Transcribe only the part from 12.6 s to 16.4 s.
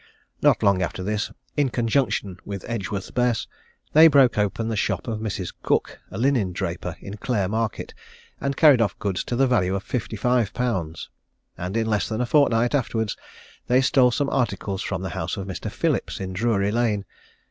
afterwards, they stole some articles from the house of Mr. Phillips in